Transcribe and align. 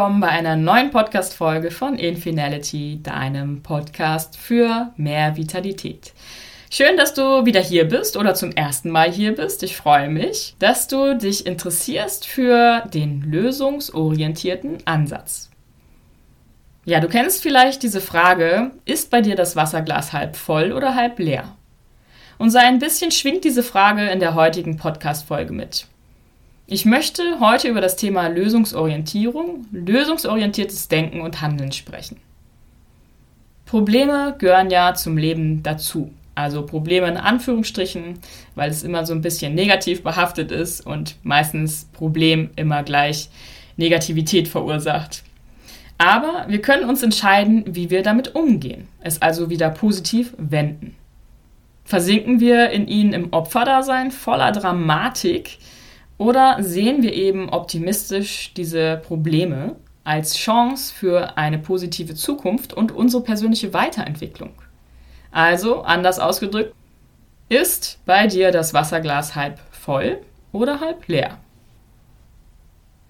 willkommen 0.00 0.20
bei 0.22 0.28
einer 0.28 0.56
neuen 0.56 0.90
Podcast-Folge 0.90 1.70
von 1.70 1.98
Infinality, 1.98 3.00
deinem 3.02 3.62
Podcast 3.62 4.38
für 4.38 4.94
mehr 4.96 5.36
Vitalität. 5.36 6.14
Schön, 6.70 6.96
dass 6.96 7.12
du 7.12 7.44
wieder 7.44 7.60
hier 7.60 7.86
bist 7.86 8.16
oder 8.16 8.34
zum 8.34 8.50
ersten 8.50 8.88
Mal 8.88 9.12
hier 9.12 9.34
bist. 9.34 9.62
Ich 9.62 9.76
freue 9.76 10.08
mich, 10.08 10.56
dass 10.58 10.88
du 10.88 11.18
dich 11.18 11.44
interessierst 11.44 12.26
für 12.26 12.80
den 12.94 13.20
lösungsorientierten 13.30 14.78
Ansatz. 14.86 15.50
Ja, 16.86 17.00
du 17.00 17.08
kennst 17.08 17.42
vielleicht 17.42 17.82
diese 17.82 18.00
Frage, 18.00 18.70
ist 18.86 19.10
bei 19.10 19.20
dir 19.20 19.36
das 19.36 19.54
Wasserglas 19.54 20.14
halb 20.14 20.34
voll 20.34 20.72
oder 20.72 20.94
halb 20.94 21.18
leer? 21.18 21.56
Und 22.38 22.48
so 22.48 22.56
ein 22.56 22.78
bisschen 22.78 23.10
schwingt 23.10 23.44
diese 23.44 23.62
Frage 23.62 24.08
in 24.08 24.20
der 24.20 24.34
heutigen 24.34 24.78
Podcast-Folge 24.78 25.52
mit. 25.52 25.89
Ich 26.72 26.84
möchte 26.84 27.40
heute 27.40 27.66
über 27.66 27.80
das 27.80 27.96
Thema 27.96 28.28
Lösungsorientierung, 28.28 29.66
lösungsorientiertes 29.72 30.86
Denken 30.86 31.20
und 31.20 31.40
Handeln 31.40 31.72
sprechen. 31.72 32.18
Probleme 33.66 34.36
gehören 34.38 34.70
ja 34.70 34.94
zum 34.94 35.16
Leben 35.18 35.64
dazu. 35.64 36.12
Also 36.36 36.64
Probleme 36.64 37.08
in 37.08 37.16
Anführungsstrichen, 37.16 38.20
weil 38.54 38.70
es 38.70 38.84
immer 38.84 39.04
so 39.04 39.12
ein 39.12 39.20
bisschen 39.20 39.52
negativ 39.52 40.04
behaftet 40.04 40.52
ist 40.52 40.86
und 40.86 41.16
meistens 41.24 41.88
Problem 41.92 42.50
immer 42.54 42.84
gleich 42.84 43.30
Negativität 43.76 44.46
verursacht. 44.46 45.24
Aber 45.98 46.44
wir 46.46 46.62
können 46.62 46.88
uns 46.88 47.02
entscheiden, 47.02 47.64
wie 47.66 47.90
wir 47.90 48.04
damit 48.04 48.36
umgehen, 48.36 48.86
es 49.00 49.20
also 49.20 49.50
wieder 49.50 49.70
positiv 49.70 50.34
wenden. 50.38 50.94
Versinken 51.84 52.38
wir 52.38 52.70
in 52.70 52.86
ihnen 52.86 53.12
im 53.12 53.32
Opferdasein 53.32 54.12
voller 54.12 54.52
Dramatik, 54.52 55.58
oder 56.20 56.62
sehen 56.62 57.02
wir 57.02 57.14
eben 57.14 57.48
optimistisch 57.48 58.52
diese 58.52 59.00
Probleme 59.02 59.76
als 60.04 60.36
Chance 60.36 60.92
für 60.92 61.38
eine 61.38 61.58
positive 61.58 62.14
Zukunft 62.14 62.74
und 62.74 62.92
unsere 62.92 63.22
persönliche 63.22 63.72
Weiterentwicklung? 63.72 64.50
Also, 65.30 65.80
anders 65.80 66.18
ausgedrückt, 66.18 66.74
ist 67.48 68.00
bei 68.04 68.26
dir 68.26 68.50
das 68.50 68.74
Wasserglas 68.74 69.34
halb 69.34 69.58
voll 69.70 70.18
oder 70.52 70.80
halb 70.80 71.08
leer? 71.08 71.38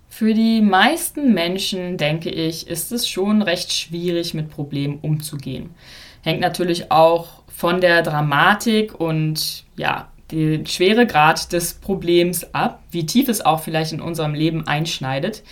Für 0.09 0.33
die 0.33 0.61
meisten 0.61 1.35
Menschen, 1.35 1.97
denke 1.97 2.31
ich, 2.31 2.69
ist 2.69 2.93
es 2.93 3.09
schon 3.09 3.43
recht 3.43 3.73
schwierig, 3.73 4.35
mit 4.35 4.51
Problemen 4.51 5.01
umzugehen. 5.03 5.75
Hängt 6.23 6.41
natürlich 6.41 6.93
auch 6.93 7.43
von 7.49 7.81
der 7.81 8.03
Dramatik 8.03 9.01
und 9.01 9.65
ja, 9.77 10.10
den 10.31 10.67
Schweregrad 10.67 11.53
des 11.53 11.75
Problems 11.75 12.55
ab, 12.55 12.83
wie 12.91 13.07
tief 13.07 13.29
es 13.29 13.45
auch 13.45 13.63
vielleicht 13.63 13.93
in 13.93 14.01
unserem 14.01 14.35
Leben 14.35 14.67
einschneidet. 14.67 15.43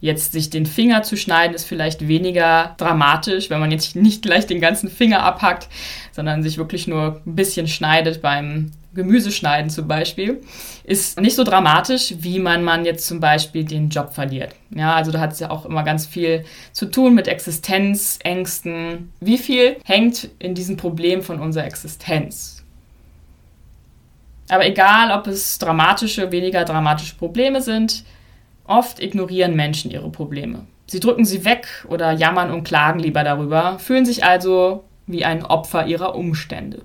Jetzt 0.00 0.32
sich 0.32 0.50
den 0.50 0.66
Finger 0.66 1.02
zu 1.02 1.16
schneiden, 1.16 1.54
ist 1.54 1.64
vielleicht 1.64 2.06
weniger 2.06 2.74
dramatisch, 2.76 3.48
wenn 3.48 3.60
man 3.60 3.70
jetzt 3.70 3.96
nicht 3.96 4.22
gleich 4.22 4.46
den 4.46 4.60
ganzen 4.60 4.90
Finger 4.90 5.22
abhackt, 5.22 5.68
sondern 6.12 6.42
sich 6.42 6.58
wirklich 6.58 6.86
nur 6.86 7.22
ein 7.26 7.34
bisschen 7.34 7.66
schneidet 7.66 8.20
beim 8.20 8.72
Gemüseschneiden 8.96 9.70
zum 9.70 9.86
Beispiel, 9.86 10.40
ist 10.82 11.20
nicht 11.20 11.36
so 11.36 11.44
dramatisch, 11.44 12.14
wie 12.18 12.40
man 12.40 12.64
man 12.64 12.84
jetzt 12.84 13.06
zum 13.06 13.20
Beispiel 13.20 13.64
den 13.64 13.90
Job 13.90 14.12
verliert. 14.12 14.54
Ja, 14.70 14.94
also 14.94 15.12
da 15.12 15.20
hat 15.20 15.32
es 15.32 15.40
ja 15.40 15.50
auch 15.50 15.66
immer 15.66 15.84
ganz 15.84 16.06
viel 16.06 16.44
zu 16.72 16.86
tun 16.86 17.14
mit 17.14 17.28
Existenzängsten. 17.28 19.12
Wie 19.20 19.38
viel 19.38 19.76
hängt 19.84 20.30
in 20.38 20.54
diesem 20.54 20.76
Problem 20.76 21.22
von 21.22 21.40
unserer 21.40 21.66
Existenz? 21.66 22.55
Aber 24.48 24.66
egal, 24.66 25.16
ob 25.18 25.26
es 25.26 25.58
dramatische, 25.58 26.30
weniger 26.32 26.64
dramatische 26.64 27.16
Probleme 27.16 27.60
sind, 27.60 28.04
oft 28.64 29.00
ignorieren 29.00 29.56
Menschen 29.56 29.90
ihre 29.90 30.10
Probleme. 30.10 30.66
Sie 30.86 31.00
drücken 31.00 31.24
sie 31.24 31.44
weg 31.44 31.66
oder 31.88 32.12
jammern 32.12 32.50
und 32.52 32.64
klagen 32.64 33.00
lieber 33.00 33.24
darüber, 33.24 33.78
fühlen 33.78 34.06
sich 34.06 34.24
also 34.24 34.84
wie 35.06 35.24
ein 35.24 35.44
Opfer 35.44 35.86
ihrer 35.86 36.14
Umstände. 36.14 36.82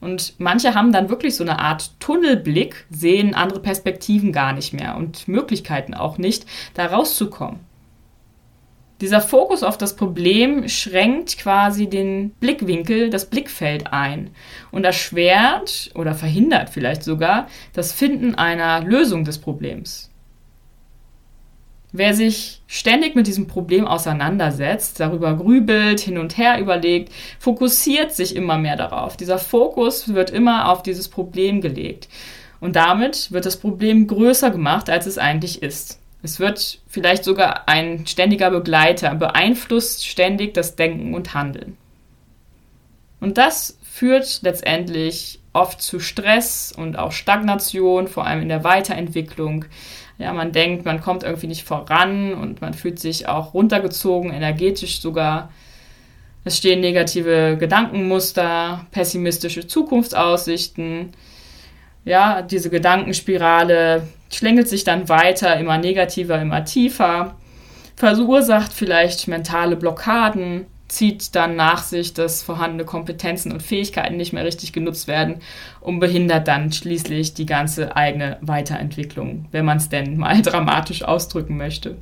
Und 0.00 0.34
manche 0.38 0.74
haben 0.74 0.92
dann 0.92 1.08
wirklich 1.08 1.34
so 1.34 1.42
eine 1.42 1.58
Art 1.58 1.90
Tunnelblick, 2.00 2.86
sehen 2.88 3.34
andere 3.34 3.60
Perspektiven 3.60 4.32
gar 4.32 4.52
nicht 4.52 4.72
mehr 4.72 4.96
und 4.96 5.26
Möglichkeiten 5.26 5.92
auch 5.92 6.18
nicht, 6.18 6.46
da 6.74 6.86
rauszukommen. 6.86 7.60
Dieser 9.00 9.20
Fokus 9.20 9.62
auf 9.62 9.78
das 9.78 9.94
Problem 9.94 10.68
schränkt 10.68 11.38
quasi 11.38 11.88
den 11.88 12.30
Blickwinkel, 12.40 13.10
das 13.10 13.26
Blickfeld 13.26 13.92
ein 13.92 14.30
und 14.72 14.84
erschwert 14.84 15.90
oder 15.94 16.14
verhindert 16.14 16.70
vielleicht 16.70 17.04
sogar 17.04 17.46
das 17.74 17.92
Finden 17.92 18.34
einer 18.34 18.80
Lösung 18.82 19.24
des 19.24 19.38
Problems. 19.38 20.10
Wer 21.92 22.12
sich 22.12 22.60
ständig 22.66 23.14
mit 23.14 23.26
diesem 23.28 23.46
Problem 23.46 23.86
auseinandersetzt, 23.86 25.00
darüber 25.00 25.36
grübelt, 25.36 26.00
hin 26.00 26.18
und 26.18 26.36
her 26.36 26.60
überlegt, 26.60 27.12
fokussiert 27.38 28.12
sich 28.12 28.36
immer 28.36 28.58
mehr 28.58 28.76
darauf. 28.76 29.16
Dieser 29.16 29.38
Fokus 29.38 30.12
wird 30.12 30.30
immer 30.30 30.70
auf 30.70 30.82
dieses 30.82 31.08
Problem 31.08 31.62
gelegt. 31.62 32.08
Und 32.60 32.76
damit 32.76 33.32
wird 33.32 33.46
das 33.46 33.56
Problem 33.56 34.06
größer 34.06 34.50
gemacht, 34.50 34.90
als 34.90 35.06
es 35.06 35.16
eigentlich 35.16 35.62
ist. 35.62 35.98
Es 36.22 36.40
wird 36.40 36.80
vielleicht 36.88 37.24
sogar 37.24 37.68
ein 37.68 38.06
ständiger 38.06 38.50
Begleiter, 38.50 39.14
beeinflusst 39.14 40.06
ständig 40.06 40.54
das 40.54 40.74
Denken 40.74 41.14
und 41.14 41.34
Handeln. 41.34 41.76
Und 43.20 43.38
das 43.38 43.78
führt 43.82 44.40
letztendlich 44.42 45.40
oft 45.52 45.80
zu 45.80 46.00
Stress 46.00 46.72
und 46.76 46.98
auch 46.98 47.12
Stagnation, 47.12 48.08
vor 48.08 48.26
allem 48.26 48.42
in 48.42 48.48
der 48.48 48.64
Weiterentwicklung. 48.64 49.64
Ja, 50.18 50.32
man 50.32 50.52
denkt, 50.52 50.84
man 50.84 51.00
kommt 51.00 51.22
irgendwie 51.22 51.46
nicht 51.46 51.64
voran 51.64 52.34
und 52.34 52.60
man 52.60 52.74
fühlt 52.74 52.98
sich 52.98 53.28
auch 53.28 53.54
runtergezogen, 53.54 54.32
energetisch 54.32 55.00
sogar. 55.00 55.50
Es 56.44 56.56
stehen 56.56 56.80
negative 56.80 57.56
Gedankenmuster, 57.58 58.86
pessimistische 58.90 59.66
Zukunftsaussichten. 59.66 61.12
Ja, 62.04 62.42
diese 62.42 62.70
Gedankenspirale 62.70 64.02
schlängelt 64.32 64.68
sich 64.68 64.84
dann 64.84 65.08
weiter, 65.08 65.58
immer 65.58 65.78
negativer, 65.78 66.40
immer 66.40 66.64
tiefer, 66.64 67.36
verursacht 67.96 68.72
vielleicht 68.72 69.28
mentale 69.28 69.76
Blockaden, 69.76 70.66
zieht 70.88 71.34
dann 71.34 71.56
nach 71.56 71.82
sich, 71.82 72.14
dass 72.14 72.42
vorhandene 72.42 72.84
Kompetenzen 72.84 73.52
und 73.52 73.62
Fähigkeiten 73.62 74.16
nicht 74.16 74.32
mehr 74.32 74.44
richtig 74.44 74.72
genutzt 74.72 75.06
werden 75.06 75.36
und 75.80 76.00
behindert 76.00 76.48
dann 76.48 76.72
schließlich 76.72 77.34
die 77.34 77.46
ganze 77.46 77.94
eigene 77.94 78.38
Weiterentwicklung, 78.40 79.46
wenn 79.50 79.64
man 79.64 79.76
es 79.76 79.88
denn 79.90 80.16
mal 80.16 80.40
dramatisch 80.42 81.02
ausdrücken 81.02 81.56
möchte. 81.56 81.96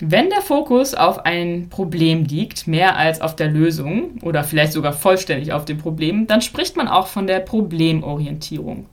Wenn 0.00 0.28
der 0.28 0.40
Fokus 0.40 0.94
auf 0.94 1.24
ein 1.24 1.68
Problem 1.70 2.24
liegt, 2.24 2.66
mehr 2.66 2.96
als 2.96 3.20
auf 3.20 3.36
der 3.36 3.48
Lösung 3.48 4.18
oder 4.22 4.42
vielleicht 4.42 4.72
sogar 4.72 4.92
vollständig 4.92 5.52
auf 5.52 5.64
dem 5.64 5.78
Problem, 5.78 6.26
dann 6.26 6.42
spricht 6.42 6.76
man 6.76 6.88
auch 6.88 7.06
von 7.06 7.28
der 7.28 7.38
Problemorientierung. 7.38 8.86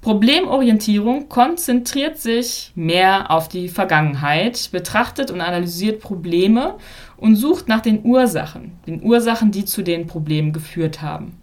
Problemorientierung 0.00 1.28
konzentriert 1.28 2.18
sich 2.18 2.72
mehr 2.76 3.32
auf 3.32 3.48
die 3.48 3.68
Vergangenheit, 3.68 4.70
betrachtet 4.70 5.30
und 5.30 5.40
analysiert 5.40 6.00
Probleme 6.00 6.76
und 7.16 7.34
sucht 7.34 7.66
nach 7.66 7.80
den 7.80 8.04
Ursachen, 8.04 8.78
den 8.86 9.02
Ursachen, 9.02 9.50
die 9.50 9.64
zu 9.64 9.82
den 9.82 10.06
Problemen 10.06 10.52
geführt 10.52 11.02
haben. 11.02 11.36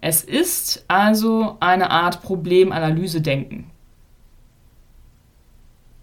Es 0.00 0.22
ist 0.22 0.84
also 0.86 1.56
eine 1.60 1.90
Art 1.90 2.22
Problemanalyse-Denken. 2.22 3.70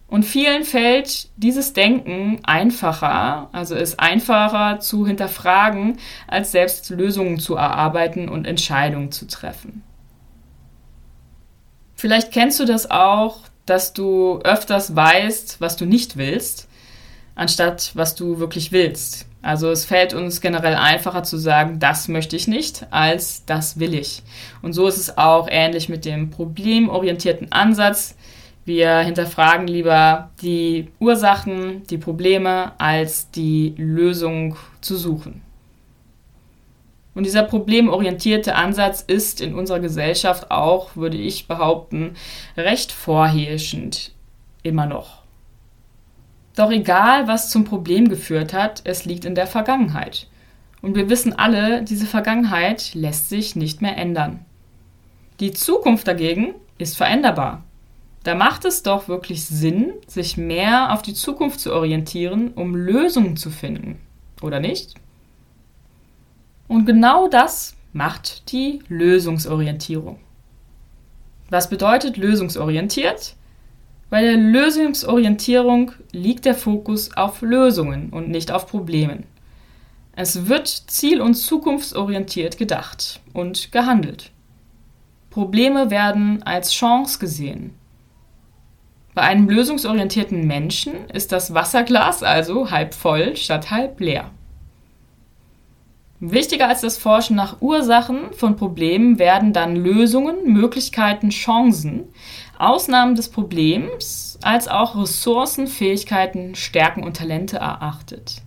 Und 0.10 0.24
vielen 0.24 0.64
fällt 0.64 1.30
dieses 1.38 1.74
Denken 1.74 2.40
einfacher, 2.44 3.50
also 3.52 3.76
ist 3.76 4.00
einfacher 4.00 4.80
zu 4.80 5.08
hinterfragen, 5.08 5.98
als 6.28 6.52
selbst 6.52 6.90
Lösungen 6.92 7.40
zu 7.40 7.56
erarbeiten 7.56 8.30
und 8.30 8.46
Entscheidungen 8.46 9.12
zu 9.12 9.28
treffen. 9.28 9.84
Vielleicht 11.98 12.32
kennst 12.32 12.60
du 12.60 12.66
das 12.66 12.92
auch, 12.92 13.40
dass 13.66 13.92
du 13.92 14.40
öfters 14.44 14.96
weißt, 14.96 15.60
was 15.60 15.78
du 15.78 15.86
nicht 15.86 16.16
willst, 16.16 16.68
anstatt 17.34 17.92
was 17.96 18.14
du 18.14 18.38
wirklich 18.38 18.72
willst. 18.72 19.26
Also 19.42 19.72
es 19.72 19.84
fällt 19.84 20.14
uns 20.14 20.40
generell 20.40 20.76
einfacher 20.76 21.24
zu 21.24 21.38
sagen, 21.38 21.80
das 21.80 22.08
möchte 22.08 22.36
ich 22.36 22.48
nicht, 22.48 22.86
als 22.92 23.46
das 23.46 23.80
will 23.80 23.96
ich. 23.96 24.22
Und 24.62 24.74
so 24.74 24.88
ist 24.88 24.98
es 24.98 25.18
auch 25.18 25.48
ähnlich 25.50 25.90
mit 25.90 26.06
dem 26.06 26.30
problemorientierten 26.30 27.52
Ansatz. 27.52 28.16
Wir 28.64 29.00
hinterfragen 29.00 29.66
lieber 29.68 30.30
die 30.42 30.90
Ursachen, 31.00 31.82
die 31.90 31.98
Probleme, 31.98 32.74
als 32.78 33.32
die 33.32 33.74
Lösung 33.78 34.56
zu 34.82 34.98
suchen. 34.98 35.47
Und 37.18 37.26
dieser 37.26 37.42
problemorientierte 37.42 38.54
Ansatz 38.54 39.02
ist 39.02 39.42
in 39.42 39.56
unserer 39.56 39.80
Gesellschaft 39.80 40.52
auch, 40.52 40.96
würde 40.96 41.18
ich 41.18 41.48
behaupten, 41.48 42.14
recht 42.56 42.92
vorherrschend. 42.92 44.12
Immer 44.62 44.86
noch. 44.86 45.24
Doch 46.56 46.70
egal, 46.70 47.28
was 47.28 47.50
zum 47.50 47.66
Problem 47.66 48.08
geführt 48.08 48.54
hat, 48.54 48.82
es 48.84 49.06
liegt 49.06 49.26
in 49.26 49.34
der 49.34 49.48
Vergangenheit. 49.48 50.28
Und 50.84 50.96
wir 50.96 51.10
wissen 51.10 51.34
alle, 51.34 51.82
diese 51.82 52.06
Vergangenheit 52.06 52.94
lässt 52.94 53.30
sich 53.30 53.56
nicht 53.56 53.82
mehr 53.82 53.98
ändern. 53.98 54.46
Die 55.40 55.54
Zukunft 55.54 56.08
dagegen 56.08 56.54
ist 56.78 56.98
veränderbar. 56.98 57.64
Da 58.26 58.36
macht 58.36 58.64
es 58.64 58.84
doch 58.84 59.08
wirklich 59.08 59.44
Sinn, 59.44 59.94
sich 60.06 60.38
mehr 60.38 60.94
auf 60.94 61.02
die 61.02 61.16
Zukunft 61.16 61.62
zu 61.62 61.74
orientieren, 61.74 62.52
um 62.54 62.76
Lösungen 62.76 63.38
zu 63.38 63.50
finden, 63.50 64.00
oder 64.44 64.60
nicht? 64.60 64.94
Und 66.68 66.86
genau 66.86 67.28
das 67.28 67.76
macht 67.94 68.52
die 68.52 68.80
Lösungsorientierung. 68.90 70.20
Was 71.50 71.70
bedeutet 71.70 72.18
lösungsorientiert? 72.18 73.36
Bei 74.10 74.22
der 74.22 74.38
Lösungsorientierung 74.38 75.92
liegt 76.12 76.46
der 76.46 76.56
Fokus 76.56 77.16
auf 77.16 77.42
Lösungen 77.42 78.10
und 78.10 78.30
nicht 78.30 78.52
auf 78.52 78.68
Problemen. 78.68 79.26
Es 80.16 80.48
wird 80.48 80.68
ziel- 80.68 81.22
und 81.22 81.36
zukunftsorientiert 81.36 82.58
gedacht 82.58 83.22
und 83.34 83.72
gehandelt. 83.72 84.32
Probleme 85.30 85.92
werden 85.92 86.42
als 86.44 86.74
Chance 86.74 87.20
gesehen. 87.20 87.76
Bei 89.14 89.22
einem 89.24 89.50
lösungsorientierten 89.50 90.48
Menschen 90.48 91.10
ist 91.10 91.32
das 91.32 91.54
Wasserglas 91.54 92.24
also 92.24 92.72
halb 92.72 92.94
voll 92.94 93.36
statt 93.36 93.72
halb 93.72 94.00
leer. 94.00 94.32
Wichtiger 96.20 96.68
als 96.68 96.82
das 96.82 96.98
Forschen 96.98 97.36
nach 97.36 97.62
Ursachen 97.62 98.34
von 98.34 98.56
Problemen 98.56 99.20
werden 99.20 99.54
dann 99.54 99.76
Lösungen, 99.76 100.52
Möglichkeiten, 100.52 101.30
Chancen, 101.30 102.06
Ausnahmen 102.58 103.16
des 103.16 103.30
Problems 103.30 104.40
als 104.42 104.68
auch 104.68 105.00
Ressourcen, 105.00 105.68
Fähigkeiten, 105.68 106.56
Stärken 106.56 107.04
und 107.04 107.18
Talente 107.18 107.58
erachtet. 107.58 108.42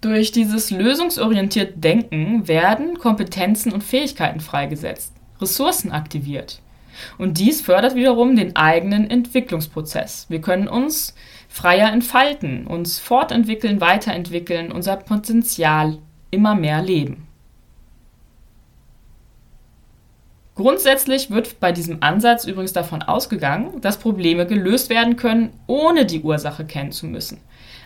Durch 0.00 0.32
dieses 0.32 0.70
lösungsorientierte 0.70 1.74
Denken 1.76 2.48
werden 2.48 2.98
Kompetenzen 2.98 3.72
und 3.72 3.84
Fähigkeiten 3.84 4.40
freigesetzt, 4.40 5.12
Ressourcen 5.42 5.92
aktiviert. 5.92 6.62
Und 7.18 7.38
dies 7.38 7.60
fördert 7.60 7.94
wiederum 7.94 8.36
den 8.36 8.56
eigenen 8.56 9.10
Entwicklungsprozess. 9.10 10.26
Wir 10.30 10.40
können 10.40 10.66
uns 10.66 11.14
freier 11.48 11.92
entfalten, 11.92 12.66
uns 12.66 12.98
fortentwickeln, 12.98 13.80
weiterentwickeln, 13.80 14.72
unser 14.72 14.96
Potenzial 14.96 15.98
immer 16.30 16.54
mehr 16.54 16.82
leben. 16.82 17.28
Grundsätzlich 20.54 21.30
wird 21.30 21.60
bei 21.60 21.70
diesem 21.70 22.02
Ansatz 22.02 22.44
übrigens 22.44 22.72
davon 22.72 23.02
ausgegangen, 23.02 23.80
dass 23.80 23.96
Probleme 23.96 24.44
gelöst 24.44 24.90
werden 24.90 25.14
können, 25.14 25.50
ohne 25.68 26.04
die 26.04 26.20
Ursache 26.20 26.64
kennen 26.64 26.90
zu 26.90 27.06
müssen. 27.06 27.40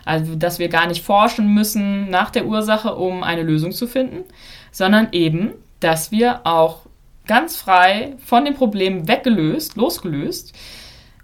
Also, 0.05 0.33
dass 0.35 0.57
wir 0.57 0.69
gar 0.69 0.87
nicht 0.87 1.03
forschen 1.03 1.53
müssen 1.53 2.09
nach 2.09 2.31
der 2.31 2.47
Ursache, 2.47 2.95
um 2.95 3.23
eine 3.23 3.43
Lösung 3.43 3.71
zu 3.73 3.85
finden, 3.85 4.23
sondern 4.71 5.09
eben, 5.11 5.53
dass 5.79 6.11
wir 6.11 6.47
auch 6.47 6.87
ganz 7.27 7.55
frei 7.55 8.15
von 8.17 8.43
dem 8.43 8.55
Problem 8.55 9.07
weggelöst, 9.07 9.75
losgelöst, 9.75 10.53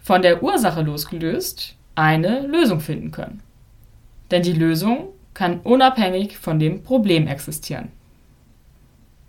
von 0.02 0.22
der 0.22 0.44
Ursache 0.44 0.84
losgelöst, 0.84 1.76
eine 1.96 2.46
Lösung 2.46 2.80
finden 2.80 3.10
können. 3.10 3.42
Denn 4.30 4.44
die 4.44 4.54
Lösung 4.54 5.10
kann 5.40 5.62
unabhängig 5.62 6.38
von 6.38 6.60
dem 6.60 6.84
Problem 6.84 7.26
existieren. 7.26 7.94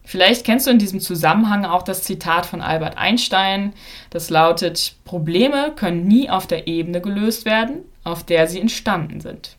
Vielleicht 0.02 0.44
kennst 0.44 0.66
du 0.66 0.72
in 0.72 0.80
diesem 0.80 0.98
Zusammenhang 0.98 1.64
auch 1.64 1.84
das 1.84 2.02
Zitat 2.02 2.46
von 2.46 2.62
Albert 2.62 2.98
Einstein, 2.98 3.74
das 4.10 4.28
lautet, 4.28 4.96
Probleme 5.04 5.72
können 5.76 6.08
nie 6.08 6.28
auf 6.28 6.48
der 6.48 6.66
Ebene 6.66 7.00
gelöst 7.00 7.44
werden, 7.44 7.84
auf 8.02 8.24
der 8.24 8.48
sie 8.48 8.60
entstanden 8.60 9.20
sind. 9.20 9.56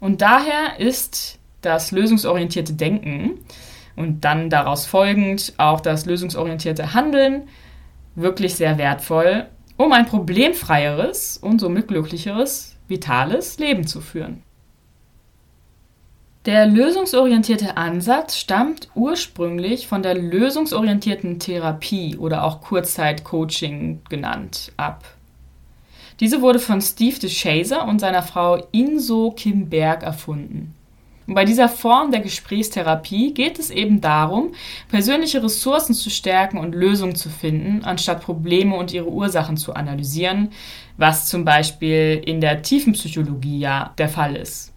Und 0.00 0.20
daher 0.20 0.78
ist 0.78 1.38
das 1.62 1.90
lösungsorientierte 1.90 2.74
Denken 2.74 3.38
und 3.96 4.22
dann 4.22 4.50
daraus 4.50 4.84
folgend 4.84 5.54
auch 5.56 5.80
das 5.80 6.04
lösungsorientierte 6.04 6.92
Handeln 6.92 7.48
wirklich 8.16 8.54
sehr 8.54 8.76
wertvoll, 8.76 9.46
um 9.78 9.92
ein 9.94 10.04
problemfreieres 10.04 11.38
und 11.38 11.58
somit 11.58 11.88
glücklicheres 11.88 12.76
vitales 12.90 13.58
Leben 13.58 13.86
zu 13.86 14.00
führen. 14.00 14.42
Der 16.46 16.66
lösungsorientierte 16.66 17.76
Ansatz 17.76 18.36
stammt 18.36 18.88
ursprünglich 18.94 19.86
von 19.86 20.02
der 20.02 20.14
lösungsorientierten 20.14 21.38
Therapie 21.38 22.16
oder 22.16 22.44
auch 22.44 22.62
Kurzzeitcoaching 22.62 24.00
genannt 24.08 24.72
ab. 24.78 25.04
Diese 26.18 26.40
wurde 26.40 26.58
von 26.58 26.80
Steve 26.80 27.18
DeShazer 27.18 27.86
und 27.86 27.98
seiner 27.98 28.22
Frau 28.22 28.56
Inso 28.72 29.32
Kim 29.32 29.68
Berg 29.68 30.02
erfunden. 30.02 30.74
Und 31.30 31.36
bei 31.36 31.44
dieser 31.44 31.68
Form 31.68 32.10
der 32.10 32.22
Gesprächstherapie 32.22 33.32
geht 33.32 33.60
es 33.60 33.70
eben 33.70 34.00
darum, 34.00 34.50
persönliche 34.88 35.40
Ressourcen 35.40 35.94
zu 35.94 36.10
stärken 36.10 36.58
und 36.58 36.74
Lösungen 36.74 37.14
zu 37.14 37.28
finden, 37.28 37.84
anstatt 37.84 38.20
Probleme 38.20 38.74
und 38.74 38.92
ihre 38.92 39.08
Ursachen 39.08 39.56
zu 39.56 39.74
analysieren, 39.74 40.50
was 40.96 41.28
zum 41.28 41.44
Beispiel 41.44 42.20
in 42.26 42.40
der 42.40 42.62
Tiefenpsychologie 42.62 43.60
ja 43.60 43.94
der 43.96 44.08
Fall 44.08 44.34
ist. 44.34 44.72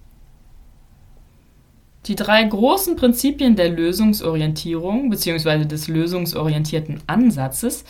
Die 2.06 2.14
drei 2.14 2.44
großen 2.44 2.98
Prinzipien 2.98 3.56
der 3.56 3.70
Lösungsorientierung 3.70 5.10
bzw. 5.10 5.66
des 5.66 5.88
lösungsorientierten 5.88 7.02
Ansatzes 7.08 7.84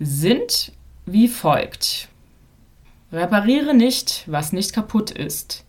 sind 0.00 0.72
wie 1.06 1.28
folgt. 1.28 2.08
Repariere 3.12 3.74
nicht, 3.74 4.24
was 4.26 4.52
nicht 4.52 4.72
kaputt 4.72 5.12
ist. 5.12 5.67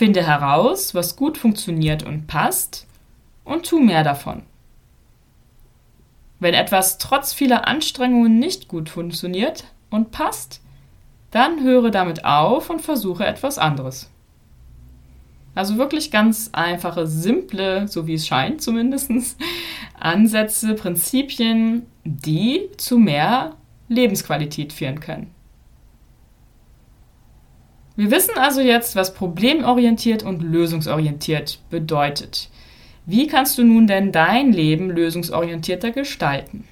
Finde 0.00 0.26
heraus, 0.26 0.94
was 0.94 1.14
gut 1.14 1.36
funktioniert 1.36 2.04
und 2.04 2.26
passt 2.26 2.86
und 3.44 3.66
tu 3.66 3.78
mehr 3.78 4.02
davon. 4.02 4.44
Wenn 6.38 6.54
etwas 6.54 6.96
trotz 6.96 7.34
vieler 7.34 7.68
Anstrengungen 7.68 8.38
nicht 8.38 8.66
gut 8.66 8.88
funktioniert 8.88 9.64
und 9.90 10.10
passt, 10.10 10.62
dann 11.32 11.62
höre 11.62 11.90
damit 11.90 12.24
auf 12.24 12.70
und 12.70 12.80
versuche 12.80 13.26
etwas 13.26 13.58
anderes. 13.58 14.10
Also 15.54 15.76
wirklich 15.76 16.10
ganz 16.10 16.48
einfache, 16.54 17.06
simple, 17.06 17.86
so 17.86 18.06
wie 18.06 18.14
es 18.14 18.26
scheint 18.26 18.62
zumindest, 18.62 19.10
Ansätze, 20.00 20.76
Prinzipien, 20.76 21.84
die 22.04 22.70
zu 22.78 22.96
mehr 22.96 23.54
Lebensqualität 23.88 24.72
führen 24.72 25.00
können. 25.00 25.30
Wir 28.00 28.10
wissen 28.10 28.38
also 28.38 28.62
jetzt, 28.62 28.96
was 28.96 29.12
problemorientiert 29.12 30.22
und 30.22 30.40
lösungsorientiert 30.40 31.58
bedeutet. 31.68 32.48
Wie 33.04 33.26
kannst 33.26 33.58
du 33.58 33.62
nun 33.62 33.86
denn 33.86 34.10
dein 34.10 34.54
Leben 34.54 34.88
lösungsorientierter 34.88 35.90
gestalten? 35.90 36.66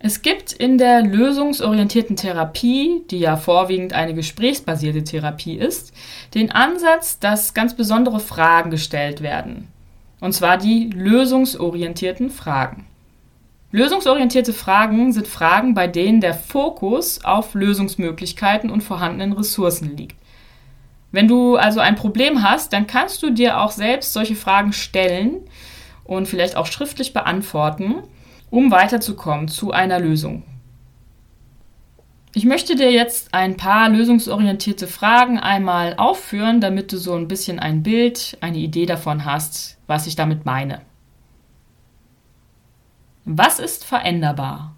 Es 0.00 0.22
gibt 0.22 0.52
in 0.52 0.76
der 0.76 1.02
lösungsorientierten 1.02 2.16
Therapie, 2.16 3.02
die 3.12 3.20
ja 3.20 3.36
vorwiegend 3.36 3.92
eine 3.92 4.14
gesprächsbasierte 4.14 5.04
Therapie 5.04 5.54
ist, 5.54 5.92
den 6.34 6.50
Ansatz, 6.50 7.20
dass 7.20 7.54
ganz 7.54 7.76
besondere 7.76 8.18
Fragen 8.18 8.72
gestellt 8.72 9.22
werden. 9.22 9.68
Und 10.18 10.32
zwar 10.32 10.58
die 10.58 10.90
lösungsorientierten 10.90 12.28
Fragen. 12.28 12.86
Lösungsorientierte 13.70 14.54
Fragen 14.54 15.12
sind 15.12 15.28
Fragen, 15.28 15.74
bei 15.74 15.86
denen 15.86 16.22
der 16.22 16.32
Fokus 16.32 17.22
auf 17.22 17.52
Lösungsmöglichkeiten 17.52 18.70
und 18.70 18.80
vorhandenen 18.82 19.34
Ressourcen 19.34 19.94
liegt. 19.94 20.16
Wenn 21.12 21.28
du 21.28 21.56
also 21.56 21.80
ein 21.80 21.94
Problem 21.94 22.42
hast, 22.42 22.72
dann 22.72 22.86
kannst 22.86 23.22
du 23.22 23.30
dir 23.30 23.60
auch 23.60 23.70
selbst 23.70 24.14
solche 24.14 24.36
Fragen 24.36 24.72
stellen 24.72 25.40
und 26.04 26.28
vielleicht 26.28 26.56
auch 26.56 26.66
schriftlich 26.66 27.12
beantworten, 27.12 27.96
um 28.50 28.70
weiterzukommen 28.70 29.48
zu 29.48 29.70
einer 29.70 30.00
Lösung. 30.00 30.44
Ich 32.34 32.46
möchte 32.46 32.74
dir 32.74 32.90
jetzt 32.90 33.34
ein 33.34 33.56
paar 33.56 33.90
lösungsorientierte 33.90 34.86
Fragen 34.86 35.38
einmal 35.38 35.94
aufführen, 35.96 36.62
damit 36.62 36.92
du 36.92 36.96
so 36.96 37.14
ein 37.14 37.28
bisschen 37.28 37.58
ein 37.58 37.82
Bild, 37.82 38.38
eine 38.40 38.58
Idee 38.58 38.86
davon 38.86 39.26
hast, 39.26 39.76
was 39.86 40.06
ich 40.06 40.16
damit 40.16 40.46
meine. 40.46 40.87
Was 43.30 43.58
ist 43.58 43.84
veränderbar? 43.84 44.74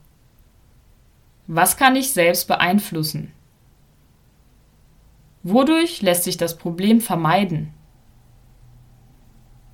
Was 1.47 1.77
kann 1.77 1.95
ich 1.95 2.13
selbst 2.13 2.49
beeinflussen? 2.49 3.31
Wodurch 5.45 6.03
lässt 6.03 6.25
sich 6.25 6.37
das 6.37 6.59
Problem 6.59 7.01
vermeiden? 7.01 7.73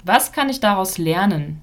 Was 0.04 0.30
kann 0.30 0.50
ich 0.50 0.60
daraus 0.60 0.98
lernen? 0.98 1.62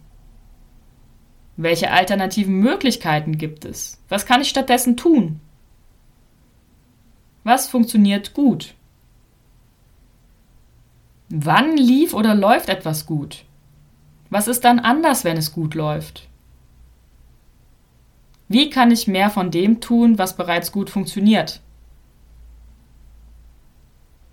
Welche 1.56 1.92
alternativen 1.92 2.56
Möglichkeiten 2.56 3.38
gibt 3.38 3.64
es? 3.64 4.02
Was 4.10 4.26
kann 4.26 4.42
ich 4.42 4.50
stattdessen 4.50 4.98
tun? 4.98 5.40
Was 7.44 7.68
funktioniert 7.68 8.34
gut? 8.34 8.74
Wann 11.30 11.78
lief 11.78 12.16
oder 12.16 12.34
läuft 12.34 12.70
etwas 12.70 13.06
gut? 13.06 13.46
Was 14.32 14.48
ist 14.48 14.66
dann 14.66 14.80
anders, 14.80 15.24
wenn 15.24 15.38
es 15.38 15.54
gut 15.54 15.76
läuft? 15.76 16.28
Wie 18.54 18.70
kann 18.70 18.92
ich 18.92 19.08
mehr 19.08 19.32
von 19.32 19.50
dem 19.50 19.82
tun, 19.82 20.20
was 20.20 20.38
bereits 20.38 20.72
gut 20.72 20.92
funktioniert? 20.92 21.60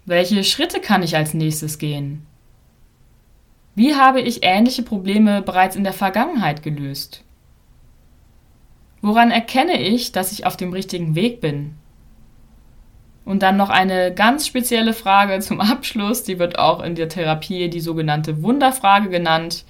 Welche 0.05 0.45
Schritte 0.45 0.79
kann 0.81 1.03
ich 1.03 1.17
als 1.17 1.33
nächstes 1.33 1.79
gehen? 1.79 2.27
Wie 3.75 3.95
habe 3.95 4.21
ich 4.21 4.41
ähnliche 4.43 4.83
Probleme 4.83 5.41
bereits 5.41 5.75
in 5.75 5.85
der 5.85 5.95
Vergangenheit 5.95 6.63
gelöst? 6.63 7.25
Woran 9.01 9.31
erkenne 9.31 9.81
ich, 9.81 10.13
dass 10.13 10.33
ich 10.33 10.45
auf 10.45 10.59
dem 10.59 10.75
richtigen 10.75 11.15
Weg 11.15 11.41
bin? 11.41 11.77
Und 13.25 13.43
dann 13.43 13.57
noch 13.57 13.71
eine 13.71 14.13
ganz 14.13 14.47
spezielle 14.47 14.93
Frage 14.93 15.41
zum 15.41 15.63
Abschluss, 15.63 16.25
die 16.25 16.39
wird 16.39 16.59
auch 16.59 16.83
in 16.83 16.95
der 16.95 17.09
Therapie 17.09 17.71
die 17.71 17.81
sogenannte 17.81 18.43
Wunderfrage 18.43 19.09
genannt. 19.09 19.65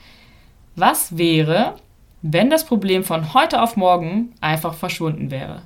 Was 0.75 1.17
wäre, 1.17 1.77
wenn 2.23 2.51
das 2.51 2.65
Problem 2.65 3.05
von 3.05 3.35
heute 3.35 3.63
auf 3.63 3.77
morgen 3.77 4.33
einfach 4.41 4.75
verschwunden 4.75 5.31
wäre? 5.31 5.63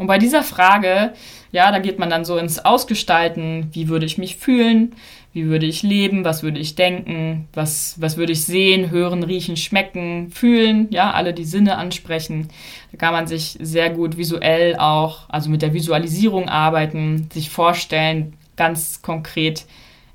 Und 0.00 0.06
bei 0.06 0.16
dieser 0.16 0.42
Frage, 0.42 1.12
ja, 1.52 1.70
da 1.70 1.78
geht 1.78 1.98
man 1.98 2.08
dann 2.08 2.24
so 2.24 2.38
ins 2.38 2.58
Ausgestalten, 2.64 3.68
wie 3.72 3.88
würde 3.88 4.06
ich 4.06 4.16
mich 4.16 4.36
fühlen, 4.36 4.94
wie 5.34 5.44
würde 5.44 5.66
ich 5.66 5.82
leben, 5.82 6.24
was 6.24 6.42
würde 6.42 6.58
ich 6.58 6.74
denken, 6.74 7.48
was, 7.52 8.00
was 8.00 8.16
würde 8.16 8.32
ich 8.32 8.46
sehen, 8.46 8.90
hören, 8.90 9.22
riechen, 9.22 9.58
schmecken, 9.58 10.30
fühlen, 10.30 10.88
ja, 10.90 11.10
alle 11.10 11.34
die 11.34 11.44
Sinne 11.44 11.76
ansprechen. 11.76 12.48
Da 12.92 12.96
kann 12.96 13.12
man 13.12 13.26
sich 13.26 13.58
sehr 13.60 13.90
gut 13.90 14.16
visuell 14.16 14.76
auch, 14.76 15.28
also 15.28 15.50
mit 15.50 15.60
der 15.60 15.74
Visualisierung 15.74 16.48
arbeiten, 16.48 17.28
sich 17.30 17.50
vorstellen, 17.50 18.32
ganz 18.56 19.02
konkret, 19.02 19.66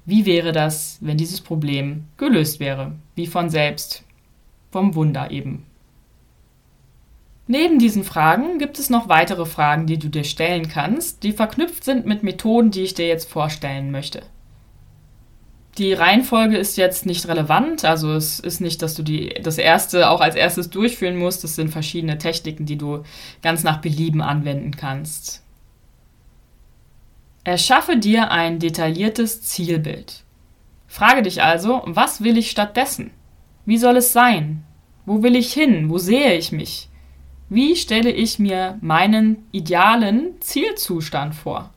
wie 0.06 0.26
wäre 0.26 0.52
das, 0.52 0.98
wenn 1.02 1.18
dieses 1.18 1.42
Problem 1.42 2.06
gelöst 2.18 2.60
wäre, 2.60 2.94
wie 3.16 3.28
von 3.28 3.50
selbst, 3.50 4.05
vom 4.76 4.94
Wunder 4.94 5.32
eben. 5.32 5.66
Neben 7.48 7.80
diesen 7.80 8.04
Fragen 8.04 8.60
gibt 8.60 8.78
es 8.78 8.90
noch 8.90 9.08
weitere 9.08 9.46
Fragen, 9.46 9.88
die 9.88 9.98
du 9.98 10.10
dir 10.10 10.26
stellen 10.26 10.68
kannst, 10.68 11.24
die 11.24 11.32
verknüpft 11.32 11.86
sind 11.86 12.06
mit 12.06 12.24
Methoden, 12.24 12.72
die 12.72 12.82
ich 12.82 12.94
dir 12.94 13.08
jetzt 13.08 13.30
vorstellen 13.32 13.90
möchte. 13.90 14.24
Die 15.78 15.94
Reihenfolge 15.94 16.58
ist 16.58 16.76
jetzt 16.76 17.06
nicht 17.06 17.26
relevant, 17.30 17.86
also 17.86 18.12
es 18.16 18.42
ist 18.42 18.60
nicht, 18.60 18.82
dass 18.82 18.96
du 18.96 19.04
die, 19.04 19.30
das 19.42 19.58
erste 19.58 20.10
auch 20.10 20.20
als 20.20 20.36
erstes 20.36 20.70
durchführen 20.70 21.16
musst. 21.16 21.46
Es 21.46 21.56
sind 21.56 21.70
verschiedene 21.70 22.18
Techniken, 22.18 22.66
die 22.66 22.78
du 22.78 23.04
ganz 23.42 23.64
nach 23.64 23.80
Belieben 23.80 24.22
anwenden 24.22 24.76
kannst. 24.76 25.42
Erschaffe 27.46 27.96
dir 27.96 28.30
ein 28.30 28.60
detailliertes 28.60 29.42
Zielbild. 29.42 30.26
Frage 30.86 31.22
dich 31.22 31.42
also, 31.42 31.82
was 31.86 32.22
will 32.26 32.38
ich 32.38 32.52
stattdessen? 32.52 33.12
Wie 33.66 33.78
soll 33.78 33.98
es 33.98 34.14
sein? 34.14 34.64
Wo 35.06 35.24
will 35.24 35.36
ich 35.36 35.54
hin? 35.54 35.90
Wo 35.90 35.98
sehe 35.98 36.38
ich 36.38 36.52
mich? 36.52 36.90
Wie 37.50 37.76
stelle 37.76 38.12
ich 38.12 38.40
mir 38.40 38.78
meinen 38.82 39.46
idealen 39.52 40.40
Zielzustand 40.42 41.36
vor? 41.36 41.72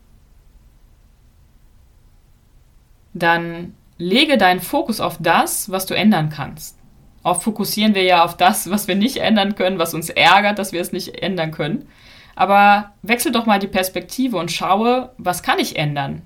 Dann 3.13 3.75
lege 3.99 4.39
deinen 4.39 4.61
Fokus 4.61 5.01
auf 5.01 5.19
das, 5.21 5.71
was 5.71 5.87
du 5.87 5.95
ändern 5.95 6.31
kannst. 6.31 6.79
Oft 7.23 7.43
fokussieren 7.43 7.95
wir 7.95 8.05
ja 8.05 8.25
auf 8.25 8.37
das, 8.37 8.71
was 8.71 8.89
wir 8.89 8.95
nicht 8.95 9.19
ändern 9.19 9.55
können, 9.55 9.79
was 9.79 9.93
uns 9.93 10.09
ärgert, 10.09 10.59
dass 10.59 10.73
wir 10.73 10.81
es 10.81 10.93
nicht 10.93 11.23
ändern 11.23 11.51
können. 11.51 11.89
Aber 12.37 12.93
wechsel 13.03 13.33
doch 13.33 13.47
mal 13.47 13.59
die 13.59 13.67
Perspektive 13.67 14.37
und 14.37 14.53
schaue, 14.53 15.13
was 15.19 15.43
kann 15.43 15.59
ich 15.59 15.77
ändern? 15.77 16.23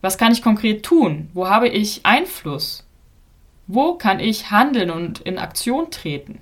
Was 0.00 0.18
kann 0.18 0.32
ich 0.32 0.42
konkret 0.42 0.82
tun? 0.82 1.28
Wo 1.34 1.48
habe 1.48 1.68
ich 1.68 2.04
Einfluss? 2.04 2.86
Wo 3.66 3.94
kann 3.94 4.20
ich 4.20 4.50
handeln 4.50 4.90
und 4.90 5.20
in 5.20 5.38
Aktion 5.38 5.90
treten? 5.90 6.40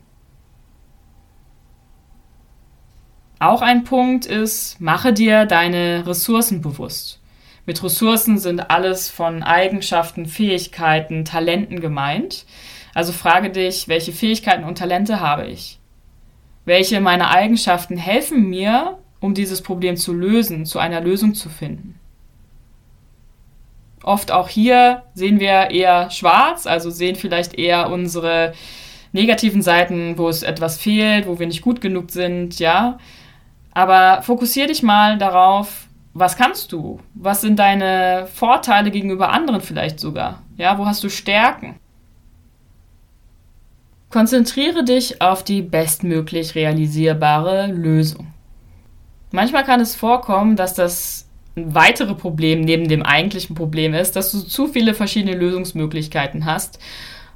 Auch 3.38 3.62
ein 3.62 3.84
Punkt 3.84 4.26
ist, 4.26 4.80
mache 4.80 5.12
dir 5.12 5.46
deine 5.46 6.04
Ressourcen 6.06 6.62
bewusst. 6.62 7.20
Mit 7.64 7.82
Ressourcen 7.82 8.38
sind 8.38 8.70
alles 8.70 9.08
von 9.08 9.42
Eigenschaften, 9.42 10.26
Fähigkeiten, 10.26 11.24
Talenten 11.24 11.80
gemeint. 11.80 12.44
Also 12.94 13.12
frage 13.12 13.50
dich, 13.50 13.86
welche 13.86 14.12
Fähigkeiten 14.12 14.64
und 14.64 14.78
Talente 14.78 15.20
habe 15.20 15.46
ich? 15.46 15.78
Welche 16.64 17.00
meiner 17.00 17.30
Eigenschaften 17.30 17.96
helfen 17.96 18.48
mir, 18.48 18.98
um 19.20 19.34
dieses 19.34 19.62
Problem 19.62 19.96
zu 19.96 20.12
lösen, 20.12 20.66
zu 20.66 20.80
einer 20.80 21.00
Lösung 21.00 21.34
zu 21.34 21.48
finden? 21.48 21.98
Oft 24.02 24.32
auch 24.32 24.48
hier 24.48 25.02
sehen 25.14 25.38
wir 25.38 25.70
eher 25.70 26.10
schwarz, 26.10 26.66
also 26.66 26.90
sehen 26.90 27.16
vielleicht 27.16 27.54
eher 27.54 27.90
unsere 27.90 28.52
negativen 29.12 29.62
Seiten, 29.62 30.18
wo 30.18 30.28
es 30.28 30.42
etwas 30.42 30.78
fehlt, 30.78 31.26
wo 31.26 31.38
wir 31.38 31.46
nicht 31.46 31.62
gut 31.62 31.80
genug 31.80 32.10
sind, 32.10 32.58
ja. 32.58 32.98
Aber 33.72 34.22
fokussier 34.22 34.66
dich 34.66 34.82
mal 34.82 35.18
darauf, 35.18 35.86
was 36.14 36.36
kannst 36.36 36.72
du? 36.72 37.00
Was 37.14 37.40
sind 37.40 37.58
deine 37.58 38.26
Vorteile 38.32 38.90
gegenüber 38.90 39.30
anderen 39.30 39.60
vielleicht 39.60 40.00
sogar? 40.00 40.42
Ja, 40.56 40.78
wo 40.78 40.86
hast 40.86 41.02
du 41.04 41.08
Stärken? 41.08 41.76
Konzentriere 44.10 44.84
dich 44.84 45.22
auf 45.22 45.42
die 45.42 45.62
bestmöglich 45.62 46.54
realisierbare 46.54 47.68
Lösung. 47.68 48.26
Manchmal 49.30 49.64
kann 49.64 49.80
es 49.80 49.96
vorkommen, 49.96 50.56
dass 50.56 50.74
das 50.74 51.30
ein 51.56 51.74
weitere 51.74 52.14
Problem 52.14 52.62
neben 52.62 52.88
dem 52.88 53.02
eigentlichen 53.02 53.54
Problem 53.54 53.94
ist, 53.94 54.16
dass 54.16 54.32
du 54.32 54.40
zu 54.40 54.68
viele 54.68 54.94
verschiedene 54.94 55.36
Lösungsmöglichkeiten 55.36 56.44
hast 56.46 56.78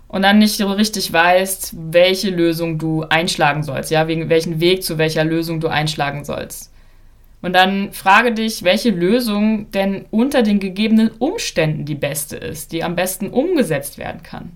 und 0.08 0.22
dann 0.22 0.38
nicht 0.38 0.56
so 0.56 0.68
richtig 0.68 1.12
weißt, 1.12 1.74
welche 1.92 2.30
Lösung 2.30 2.78
du 2.78 3.02
einschlagen 3.02 3.62
sollst, 3.62 3.90
ja, 3.90 4.08
wegen 4.08 4.28
welchen 4.28 4.60
Weg 4.60 4.82
zu 4.82 4.98
welcher 4.98 5.24
Lösung 5.24 5.60
du 5.60 5.68
einschlagen 5.68 6.24
sollst. 6.24 6.72
Und 7.42 7.52
dann 7.52 7.92
frage 7.92 8.32
dich, 8.32 8.62
welche 8.62 8.90
Lösung 8.90 9.70
denn 9.70 10.06
unter 10.10 10.42
den 10.42 10.58
gegebenen 10.58 11.10
Umständen 11.10 11.84
die 11.84 11.94
beste 11.94 12.36
ist, 12.36 12.72
die 12.72 12.82
am 12.82 12.96
besten 12.96 13.28
umgesetzt 13.28 13.98
werden 13.98 14.22
kann. 14.22 14.52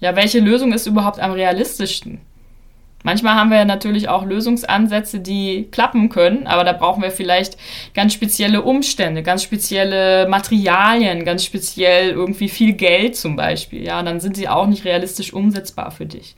Ja, 0.00 0.14
welche 0.14 0.40
Lösung 0.40 0.72
ist 0.72 0.86
überhaupt 0.86 1.18
am 1.18 1.32
realistischsten? 1.32 2.20
Manchmal 3.04 3.34
haben 3.34 3.50
wir 3.50 3.64
natürlich 3.64 4.08
auch 4.08 4.24
Lösungsansätze, 4.24 5.20
die 5.20 5.68
klappen 5.70 6.08
können, 6.08 6.48
aber 6.48 6.64
da 6.64 6.72
brauchen 6.72 7.02
wir 7.02 7.12
vielleicht 7.12 7.56
ganz 7.94 8.12
spezielle 8.12 8.62
Umstände, 8.62 9.22
ganz 9.22 9.44
spezielle 9.44 10.28
Materialien, 10.28 11.24
ganz 11.24 11.44
speziell 11.44 12.10
irgendwie 12.10 12.48
viel 12.48 12.72
Geld 12.72 13.16
zum 13.16 13.36
Beispiel. 13.36 13.84
Ja, 13.84 14.02
dann 14.02 14.18
sind 14.18 14.36
sie 14.36 14.48
auch 14.48 14.66
nicht 14.66 14.84
realistisch 14.84 15.32
umsetzbar 15.32 15.92
für 15.92 16.06
dich. 16.06 16.34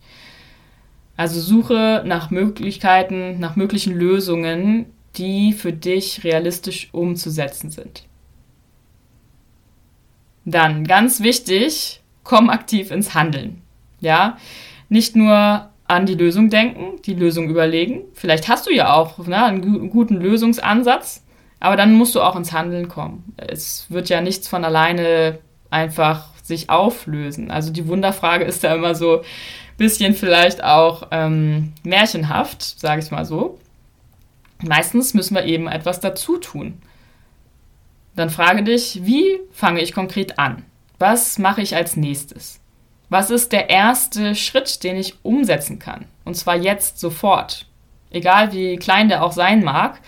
Also 1.16 1.40
suche 1.40 2.02
nach 2.04 2.30
Möglichkeiten, 2.30 3.40
nach 3.40 3.56
möglichen 3.56 3.94
Lösungen, 3.94 4.86
die 5.16 5.54
für 5.54 5.72
dich 5.72 6.24
realistisch 6.24 6.88
umzusetzen 6.92 7.70
sind. 7.70 8.04
Dann 10.44 10.84
ganz 10.84 11.20
wichtig, 11.20 12.00
komm 12.22 12.50
aktiv 12.50 12.90
ins 12.90 13.14
Handeln. 13.14 13.62
Ja, 14.00 14.36
nicht 14.88 15.16
nur 15.16 15.69
an 15.90 16.06
die 16.06 16.14
Lösung 16.14 16.50
denken, 16.50 17.02
die 17.04 17.14
Lösung 17.14 17.50
überlegen. 17.50 18.02
Vielleicht 18.14 18.49
hast 18.49 18.66
du 18.66 18.73
ja 18.73 18.94
auch 18.94 19.18
ne, 19.26 19.44
einen 19.44 19.90
guten 19.90 20.16
Lösungsansatz, 20.16 21.25
aber 21.59 21.76
dann 21.76 21.94
musst 21.94 22.14
du 22.14 22.20
auch 22.20 22.37
ins 22.37 22.52
Handeln 22.52 22.88
kommen. 22.88 23.35
Es 23.37 23.90
wird 23.90 24.09
ja 24.09 24.20
nichts 24.20 24.47
von 24.47 24.64
alleine 24.64 25.38
einfach 25.68 26.28
sich 26.42 26.70
auflösen. 26.70 27.50
Also 27.50 27.73
die 27.73 27.88
Wunderfrage 27.88 28.44
ist 28.44 28.62
da 28.62 28.75
immer 28.75 28.94
so 28.94 29.18
ein 29.18 29.25
bisschen 29.78 30.14
vielleicht 30.14 30.62
auch 30.62 31.09
ähm, 31.11 31.73
märchenhaft, 31.82 32.62
sage 32.62 33.02
ich 33.02 33.11
mal 33.11 33.25
so. 33.25 33.59
Meistens 34.62 35.12
müssen 35.12 35.35
wir 35.35 35.44
eben 35.44 35.66
etwas 35.66 35.99
dazu 35.99 36.38
tun. 36.38 36.80
Dann 38.14 38.30
frage 38.30 38.62
dich, 38.62 39.00
wie 39.02 39.40
fange 39.50 39.80
ich 39.80 39.92
konkret 39.92 40.38
an? 40.38 40.64
Was 41.00 41.38
mache 41.38 41.62
ich 41.62 41.75
als 41.75 41.97
nächstes? 41.97 42.61
Was 43.10 43.30
ist 43.30 43.50
der 43.50 43.68
erste 43.68 44.36
Schritt, 44.36 44.84
den 44.84 44.96
ich 44.96 45.16
umsetzen 45.24 45.80
kann? 45.80 46.06
Und 46.24 46.36
zwar 46.36 46.56
jetzt 46.56 47.00
sofort. 47.00 47.66
Egal 48.10 48.52
wie 48.52 48.76
klein 48.76 49.08
der 49.08 49.24
auch 49.24 49.32
sein 49.32 49.62
mag. 49.64 50.00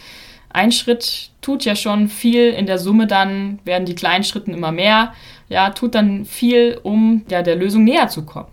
Ein 0.50 0.70
Schritt 0.70 1.30
tut 1.40 1.64
ja 1.64 1.74
schon 1.74 2.08
viel. 2.08 2.50
In 2.50 2.66
der 2.66 2.78
Summe 2.78 3.08
dann 3.08 3.58
werden 3.64 3.86
die 3.86 3.96
kleinen 3.96 4.22
Schritten 4.22 4.54
immer 4.54 4.70
mehr. 4.70 5.14
Ja, 5.48 5.70
tut 5.70 5.96
dann 5.96 6.24
viel, 6.24 6.78
um 6.82 7.24
ja, 7.28 7.42
der 7.42 7.56
Lösung 7.56 7.82
näher 7.82 8.08
zu 8.08 8.24
kommen. 8.24 8.48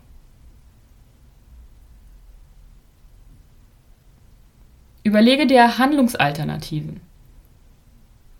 Überlege 5.04 5.46
dir 5.46 5.78
Handlungsalternativen. 5.78 7.02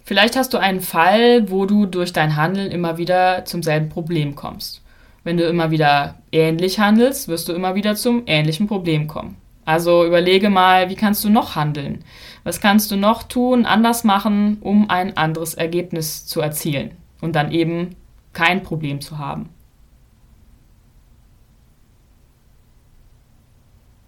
Vielleicht 0.04 0.36
hast 0.36 0.54
du 0.56 0.58
einen 0.58 0.82
Fall, 0.82 1.52
wo 1.52 1.68
du 1.68 1.86
durch 1.86 2.14
dein 2.14 2.36
Handeln 2.36 2.72
immer 2.72 2.98
wieder 2.98 3.46
zum 3.46 3.62
selben 3.62 3.90
Problem 3.90 4.36
kommst. 4.36 4.82
Wenn 5.24 5.38
du 5.38 5.46
immer 5.48 5.72
wieder 5.72 6.16
ähnlich 6.32 6.80
handelst, 6.80 7.28
wirst 7.28 7.50
du 7.50 7.54
immer 7.54 7.76
wieder 7.76 7.96
zum 7.96 8.24
ähnlichen 8.26 8.68
Problem 8.68 9.08
kommen. 9.08 9.38
Also 9.66 10.06
überlege 10.06 10.50
mal, 10.50 10.90
wie 10.90 10.96
kannst 10.96 11.24
du 11.24 11.30
noch 11.30 11.56
handeln? 11.56 12.04
Was 12.44 12.60
kannst 12.60 12.90
du 12.90 12.96
noch 12.96 13.24
tun, 13.24 13.66
anders 13.66 14.04
machen, 14.04 14.58
um 14.62 14.90
ein 14.90 15.16
anderes 15.16 15.54
Ergebnis 15.54 16.26
zu 16.26 16.42
erzielen 16.42 16.92
und 17.22 17.36
dann 17.36 17.52
eben 17.52 17.96
kein 18.34 18.64
Problem 18.64 19.02
zu 19.02 19.20
haben? 19.20 19.50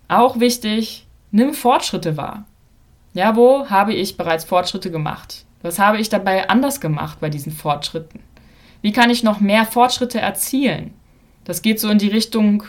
Auch 0.08 0.39
wichtig, 0.39 1.08
nimm 1.30 1.53
Fortschritte 1.53 2.18
wahr. 2.18 2.46
Ja, 3.13 3.36
wo 3.36 3.70
habe 3.70 3.94
ich 3.94 4.18
bereits 4.18 4.46
Fortschritte 4.46 4.89
gemacht? 4.89 5.46
Was 5.62 5.80
habe 5.80 6.00
ich 6.00 6.10
dabei 6.10 6.50
anders 6.50 6.82
gemacht 6.82 7.20
bei 7.20 7.30
diesen 7.30 7.51
Fortschritten? 7.51 8.22
Wie 8.82 8.94
kann 8.94 9.10
ich 9.10 9.24
noch 9.24 9.39
mehr 9.39 9.65
Fortschritte 9.65 10.20
erzielen? 10.20 10.94
Das 11.44 11.62
geht 11.62 11.80
so 11.80 11.90
in 11.90 11.98
die 11.98 12.10
Richtung 12.10 12.64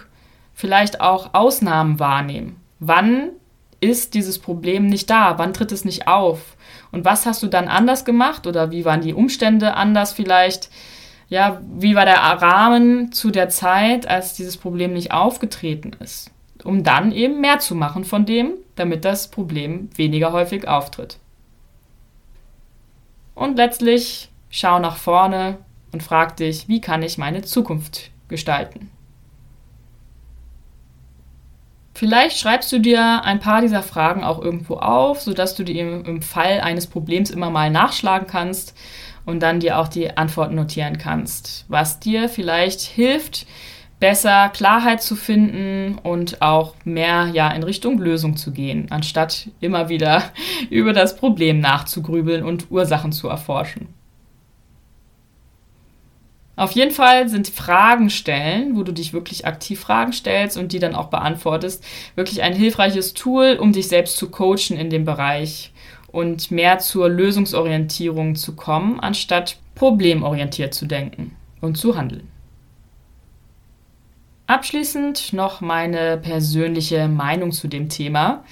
vielleicht 0.55 1.00
auch 1.00 1.35
Ausnahmen 1.35 1.99
wahrnehmen. 1.99 2.57
Wann 2.79 3.31
ist 3.81 4.14
dieses 4.14 4.38
Problem 4.38 4.87
nicht 4.87 5.11
da? 5.11 5.38
Wann 5.38 5.52
tritt 5.52 5.73
es 5.73 5.85
nicht 5.85 6.07
auf? 6.07 6.57
Und 6.93 7.05
was 7.05 7.26
hast 7.26 7.43
du 7.43 7.49
dann 7.49 7.69
anders 7.69 8.05
gemacht 8.05 8.47
oder 8.47 8.71
wie 8.71 8.85
waren 8.85 9.00
die 9.00 9.14
Umstände 9.14 9.75
anders 9.75 10.12
vielleicht? 10.12 10.71
Ja, 11.29 11.61
wie 11.75 11.95
war 11.97 12.05
der 12.05 12.19
Rahmen 12.19 13.11
zu 13.11 13.31
der 13.31 13.49
Zeit, 13.49 14.07
als 14.07 14.35
dieses 14.35 14.57
Problem 14.57 14.93
nicht 14.93 15.12
aufgetreten 15.12 15.93
ist? 15.99 16.31
Um 16.62 16.85
dann 16.85 17.11
eben 17.11 17.41
mehr 17.41 17.59
zu 17.59 17.75
machen 17.75 18.05
von 18.05 18.25
dem, 18.25 18.52
damit 18.76 19.05
das 19.05 19.29
Problem 19.29 19.91
weniger 19.97 20.33
häufig 20.33 20.69
auftritt. 20.69 21.19
Und 23.35 23.57
letztlich 23.57 24.31
schau 24.50 24.79
nach 24.79 24.97
vorne 24.97 25.59
und 25.93 26.02
frag 26.02 26.37
dich, 26.37 26.69
wie 26.69 26.81
kann 26.81 27.02
ich 27.02 27.19
meine 27.19 27.43
Zukunft 27.43 28.12
gestalten? 28.32 28.90
Vielleicht 31.94 32.38
schreibst 32.38 32.72
du 32.72 32.80
dir 32.80 33.22
ein 33.22 33.38
paar 33.38 33.60
dieser 33.60 33.82
Fragen 33.84 34.24
auch 34.24 34.42
irgendwo 34.42 34.74
auf, 34.74 35.20
sodass 35.20 35.54
du 35.54 35.62
die 35.62 35.78
im, 35.78 36.20
Fall 36.20 36.60
eines 36.60 36.88
Problems 36.88 37.30
immer 37.30 37.48
mal 37.48 37.70
nachschlagen 37.70 38.26
kannst 38.26 38.76
und 39.24 39.40
dann 39.40 39.60
dir 39.60 39.78
auch 39.78 39.86
die 39.86 40.16
Antworten 40.16 40.56
notieren 40.56 40.98
kannst, 40.98 41.64
was 41.68 42.00
dir 42.00 42.28
vielleicht 42.28 42.80
hilft, 42.80 43.46
besser 44.00 44.48
Klarheit 44.48 45.00
zu 45.00 45.14
finden 45.14 45.96
und 46.02 46.42
auch 46.42 46.74
mehr 46.82 47.30
ja 47.32 47.48
in 47.52 47.62
Richtung 47.62 47.98
Lösung 47.98 48.36
zu 48.36 48.50
gehen, 48.50 48.88
anstatt 48.90 49.48
immer 49.60 49.88
wieder 49.88 50.24
über 50.70 50.92
das 50.92 51.14
Problem 51.14 51.60
nachzugrübeln 51.60 52.42
und 52.42 52.68
Ursachen 52.72 53.12
zu 53.12 53.28
erforschen. 53.28 53.94
Auf 56.54 56.73
jeden 56.73 56.90
Fall 56.90 57.28
sind 57.28 57.49
Fragen 57.49 58.11
stellen, 58.11 58.76
wo 58.76 58.82
du 58.82 58.92
dich 58.92 59.12
wirklich 59.12 59.47
aktiv 59.47 59.80
Fragen 59.80 60.12
stellst 60.12 60.59
und 60.59 60.73
die 60.73 60.78
dann 60.78 60.94
auch 60.94 61.09
beantwortest, 61.09 61.82
wirklich 62.14 62.42
ein 62.42 62.54
hilfreiches 62.54 63.14
Tool, 63.14 63.56
um 63.59 63.73
dich 63.73 63.88
selbst 63.88 64.18
zu 64.18 64.30
coachen 64.30 64.76
in 64.76 64.90
dem 64.90 65.04
Bereich 65.04 65.73
und 66.09 66.50
mehr 66.50 66.78
zur 66.78 67.09
Lösungsorientierung 67.09 68.37
zu 68.37 68.54
kommen, 68.54 69.00
anstatt 69.00 69.56
problemorientiert 69.75 70.75
zu 70.75 70.87
denken 70.87 71.35
und 71.62 71.78
zu 71.78 71.97
handeln. 71.97 72.28
Abschließend 74.47 75.32
noch 75.32 75.62
meine 75.62 76.18
persönliche 76.18 77.09
Meinung 77.09 77.52
zu 77.52 77.68
dem 77.68 77.88
Thema. 77.88 78.44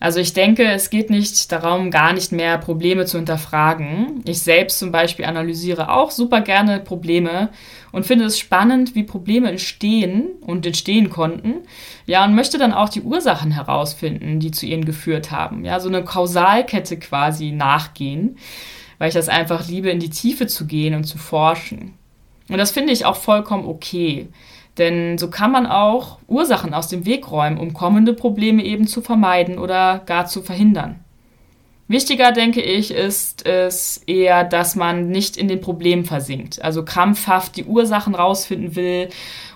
Also 0.00 0.20
ich 0.20 0.32
denke, 0.32 0.64
es 0.64 0.90
geht 0.90 1.10
nicht 1.10 1.50
darum, 1.50 1.90
gar 1.90 2.12
nicht 2.12 2.30
mehr 2.30 2.56
Probleme 2.58 3.04
zu 3.04 3.16
hinterfragen. 3.16 4.22
Ich 4.26 4.40
selbst 4.40 4.78
zum 4.78 4.92
Beispiel 4.92 5.24
analysiere 5.24 5.92
auch 5.92 6.12
super 6.12 6.40
gerne 6.40 6.78
Probleme 6.78 7.48
und 7.90 8.06
finde 8.06 8.26
es 8.26 8.38
spannend, 8.38 8.94
wie 8.94 9.02
Probleme 9.02 9.50
entstehen 9.50 10.28
und 10.40 10.64
entstehen 10.64 11.10
konnten. 11.10 11.54
Ja, 12.06 12.24
und 12.24 12.36
möchte 12.36 12.58
dann 12.58 12.72
auch 12.72 12.88
die 12.88 13.02
Ursachen 13.02 13.50
herausfinden, 13.50 14.38
die 14.38 14.52
zu 14.52 14.66
ihnen 14.66 14.84
geführt 14.84 15.32
haben. 15.32 15.64
Ja, 15.64 15.80
so 15.80 15.88
eine 15.88 16.04
Kausalkette 16.04 16.96
quasi 17.00 17.50
nachgehen, 17.50 18.38
weil 18.98 19.08
ich 19.08 19.14
das 19.14 19.28
einfach 19.28 19.66
liebe, 19.66 19.90
in 19.90 19.98
die 19.98 20.10
Tiefe 20.10 20.46
zu 20.46 20.66
gehen 20.66 20.94
und 20.94 21.04
zu 21.04 21.18
forschen. 21.18 21.94
Und 22.48 22.58
das 22.58 22.70
finde 22.70 22.92
ich 22.92 23.04
auch 23.04 23.16
vollkommen 23.16 23.66
okay. 23.66 24.28
Denn 24.78 25.18
so 25.18 25.28
kann 25.28 25.50
man 25.50 25.66
auch 25.66 26.18
Ursachen 26.28 26.72
aus 26.72 26.88
dem 26.88 27.04
Weg 27.04 27.30
räumen, 27.30 27.58
um 27.58 27.74
kommende 27.74 28.14
Probleme 28.14 28.64
eben 28.64 28.86
zu 28.86 29.02
vermeiden 29.02 29.58
oder 29.58 30.00
gar 30.06 30.26
zu 30.26 30.42
verhindern. 30.42 31.00
Wichtiger, 31.90 32.32
denke 32.32 32.60
ich, 32.60 32.90
ist 32.90 33.46
es 33.46 34.02
eher, 34.06 34.44
dass 34.44 34.76
man 34.76 35.08
nicht 35.08 35.38
in 35.38 35.48
den 35.48 35.62
Problemen 35.62 36.04
versinkt, 36.04 36.62
also 36.62 36.84
krampfhaft 36.84 37.56
die 37.56 37.64
Ursachen 37.64 38.14
rausfinden 38.14 38.76
will 38.76 39.08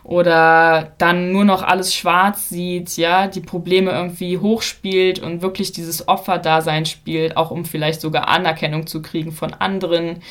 oder 0.02 0.94
dann 0.96 1.30
nur 1.30 1.44
noch 1.44 1.62
alles 1.62 1.94
schwarz 1.94 2.48
sieht, 2.48 2.96
ja, 2.96 3.26
die 3.26 3.42
Probleme 3.42 3.90
irgendwie 3.90 4.38
hochspielt 4.38 5.18
und 5.18 5.42
wirklich 5.42 5.72
dieses 5.72 6.08
Opferdasein 6.08 6.87
spielt, 6.87 7.37
auch 7.37 7.50
um 7.50 7.66
vielleicht 7.66 8.00
sogar 8.00 8.28
Anerkennung 8.28 8.87
zu 8.87 9.02
kriegen 9.02 9.32
von 9.32 9.52
anderen. 9.52 10.22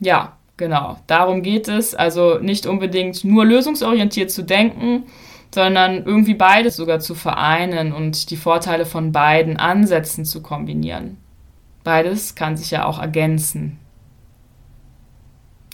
Ja, 0.00 0.37
Genau, 0.58 0.98
darum 1.06 1.42
geht 1.42 1.68
es. 1.68 1.94
Also 1.94 2.38
nicht 2.38 2.66
unbedingt 2.66 3.24
nur 3.24 3.46
lösungsorientiert 3.46 4.30
zu 4.30 4.42
denken, 4.42 5.04
sondern 5.54 6.04
irgendwie 6.04 6.34
beides 6.34 6.76
sogar 6.76 6.98
zu 6.98 7.14
vereinen 7.14 7.92
und 7.92 8.30
die 8.30 8.36
Vorteile 8.36 8.84
von 8.84 9.12
beiden 9.12 9.56
Ansätzen 9.56 10.24
zu 10.24 10.42
kombinieren. 10.42 11.16
Beides 11.84 12.34
kann 12.34 12.56
sich 12.56 12.72
ja 12.72 12.84
auch 12.84 12.98
ergänzen. 12.98 13.78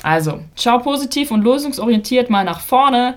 Also, 0.02 0.40
schau 0.54 0.78
positiv 0.78 1.30
und 1.30 1.42
lösungsorientiert 1.42 2.28
mal 2.28 2.44
nach 2.44 2.60
vorne. 2.60 3.16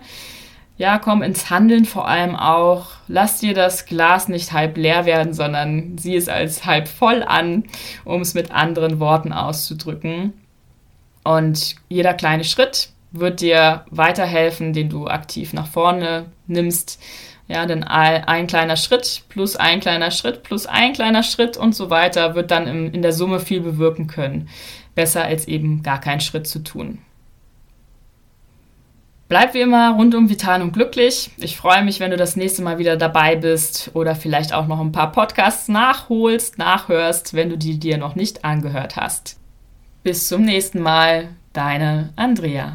Ja, 0.78 1.00
komm 1.00 1.22
ins 1.22 1.50
Handeln 1.50 1.84
vor 1.84 2.08
allem 2.08 2.36
auch. 2.36 2.92
Lass 3.10 3.40
dir 3.40 3.54
das 3.54 3.86
Glas 3.86 4.30
nicht 4.30 4.54
halb 4.54 4.78
leer 4.78 5.06
werden, 5.06 5.34
sondern 5.34 5.98
sieh 5.98 6.16
es 6.16 6.30
als 6.30 6.66
halb 6.66 6.88
voll 6.88 7.24
an, 7.24 7.66
um 8.06 8.22
es 8.22 8.36
mit 8.36 8.52
anderen 8.52 9.02
Worten 9.02 9.34
auszudrücken. 9.34 10.34
Und 11.28 11.76
jeder 11.90 12.14
kleine 12.14 12.46
Schritt 12.46 12.88
wird 13.12 13.42
dir 13.42 13.84
weiterhelfen, 13.90 14.72
den 14.72 14.88
du 14.88 15.08
aktiv 15.08 15.52
nach 15.52 15.68
vorne 15.68 16.28
nimmst. 16.48 17.02
Ja, 17.50 17.66
denn 17.66 17.84
ein 17.84 18.48
kleiner 18.48 18.78
Schritt 18.78 19.24
plus 19.28 19.58
ein 19.58 19.82
kleiner 19.82 20.12
Schritt 20.12 20.44
plus 20.44 20.68
ein 20.68 20.94
kleiner 20.94 21.24
Schritt 21.24 21.58
und 21.58 21.76
so 21.76 21.90
weiter 21.90 22.36
wird 22.36 22.52
dann 22.52 22.94
in 22.94 23.02
der 23.02 23.12
Summe 23.12 23.42
viel 23.42 23.60
bewirken 23.60 24.08
können. 24.08 24.48
Besser 24.96 25.26
als 25.26 25.50
eben 25.50 25.84
gar 25.84 26.00
keinen 26.00 26.22
Schritt 26.22 26.48
zu 26.48 26.60
tun. 26.60 27.00
Bleib 29.28 29.54
wie 29.54 29.60
immer 29.62 29.96
rundum 29.96 30.30
vital 30.30 30.62
und 30.62 30.72
glücklich. 30.72 31.32
Ich 31.36 31.58
freue 31.58 31.84
mich, 31.84 32.00
wenn 32.00 32.12
du 32.12 32.18
das 32.18 32.38
nächste 32.38 32.62
Mal 32.62 32.78
wieder 32.78 32.96
dabei 32.96 33.36
bist 33.36 33.92
oder 33.94 34.16
vielleicht 34.16 34.54
auch 34.54 34.68
noch 34.68 34.80
ein 34.80 34.94
paar 34.94 35.12
Podcasts 35.12 35.68
nachholst, 35.68 36.58
nachhörst, 36.58 37.34
wenn 37.34 37.50
du 37.50 37.58
die 37.58 37.80
dir 37.80 37.98
noch 37.98 38.16
nicht 38.16 38.46
angehört 38.46 38.96
hast. 38.96 39.37
Bis 40.08 40.30
zum 40.30 40.46
nächsten 40.46 40.80
Mal, 40.82 41.28
deine 41.52 42.14
Andrea. 42.16 42.74